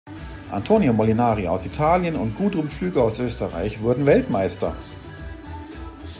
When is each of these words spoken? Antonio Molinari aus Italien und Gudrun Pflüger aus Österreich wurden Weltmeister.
Antonio 0.49 0.93
Molinari 0.93 1.47
aus 1.47 1.67
Italien 1.67 2.15
und 2.15 2.35
Gudrun 2.35 2.67
Pflüger 2.67 3.03
aus 3.03 3.19
Österreich 3.19 3.81
wurden 3.81 4.07
Weltmeister. 4.07 4.75